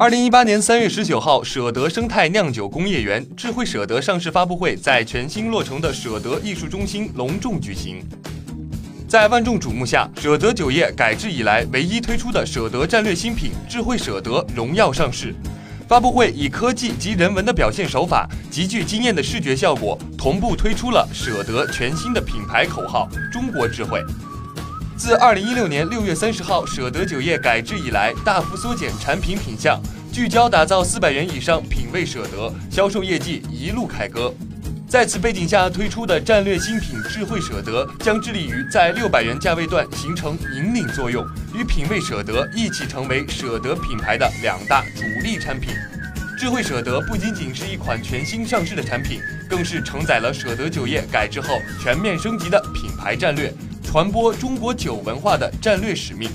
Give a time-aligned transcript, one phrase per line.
[0.00, 8.00] 二零一八年三月十九号，舍得生态酿酒工业园智慧舍得上市发布会在全新落成的舍得艺术中心隆重举行。
[9.08, 15.34] 在万众瞩目下，舍得酒业改制以来唯一推出的舍得战略新品智慧舍得荣耀上市。
[15.88, 24.00] 发布会以科技及人文的表现手法，极具惊艳的视觉效果，同步推出了舍得全新的品牌口号“中国智慧”。
[24.98, 29.80] 自二零一六年六月三十号舍得酒业改制以来，大幅缩减产品品项，
[30.12, 34.34] 聚焦打造四百元以上品味舍得，销售业绩一路凯歌。
[34.88, 41.24] 在此背景下推出的战略新品智慧舍得，将致力于在六百元价位段形成引领作用，
[41.54, 45.74] 与品味舍得一起成为舍得品牌的两大主力产品。
[46.36, 53.52] 智慧舍得不仅仅是一款全新上市的产品，更是承载了舍得酒业改制后全面升级的品牌战略。
[53.90, 56.28] 传播中国酒文化的战略使命，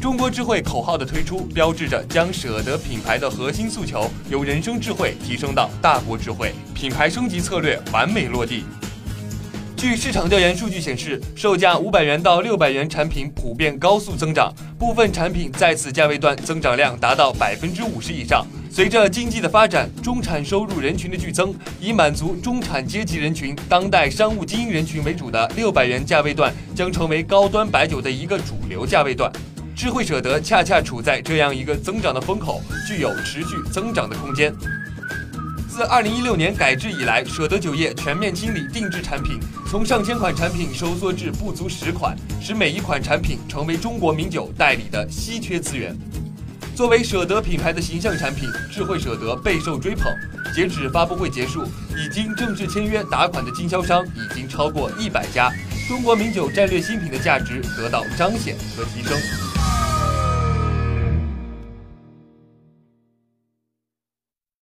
[0.00, 8.62] 中国智慧口号的推出，标志着将舍得品牌的核心诉求由人生智慧提升到大国智慧，品牌升级策略完美落地。
[9.76, 18.46] 据市场调研数据显示，售价五百元到六百元产品普遍高速增长，部分产品在此价位段增长量达到百分之五十以上。
[18.70, 29.30] 随着经济的发展，中产收入人群的剧增，以满足中产阶级人群、当代商务精英人群为主的六百元价位段将成为高端白酒的一个主流价位段。
[29.76, 34.50] 智慧舍得恰恰处在这样一个增长的风口，具有持续增长的空间。
[35.76, 39.38] 自二零一六年改制以来，舍得酒业全面清理定制产品，
[39.68, 45.94] 从上千款产品收缩至不足十款，使每一款产品成为中国名酒代理的稀缺资源。
[46.74, 50.10] 作为舍得品牌的形象产品，智慧舍得备受追捧。
[50.54, 55.52] 截止发布会结束，已经正式签约打款的经销商已经超过一百家，
[55.86, 59.14] 中国名酒战略新品的价值得到彰显和提升。